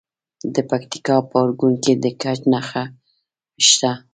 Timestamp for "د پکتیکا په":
0.53-1.35